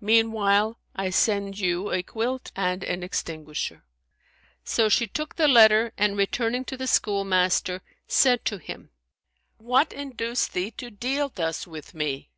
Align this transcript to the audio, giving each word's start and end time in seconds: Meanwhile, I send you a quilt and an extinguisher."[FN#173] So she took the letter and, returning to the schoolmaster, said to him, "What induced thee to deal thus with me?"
Meanwhile, 0.00 0.78
I 0.94 1.10
send 1.10 1.58
you 1.58 1.92
a 1.92 2.02
quilt 2.02 2.50
and 2.56 2.82
an 2.82 3.02
extinguisher."[FN#173] 3.02 3.82
So 4.64 4.88
she 4.88 5.06
took 5.06 5.36
the 5.36 5.46
letter 5.48 5.92
and, 5.98 6.16
returning 6.16 6.64
to 6.64 6.78
the 6.78 6.86
schoolmaster, 6.86 7.82
said 8.08 8.46
to 8.46 8.56
him, 8.56 8.88
"What 9.58 9.92
induced 9.92 10.54
thee 10.54 10.70
to 10.78 10.90
deal 10.90 11.28
thus 11.28 11.66
with 11.66 11.92
me?" 11.92 12.30